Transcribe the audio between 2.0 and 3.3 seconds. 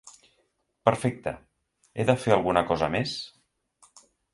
he de fer alguna cosa més?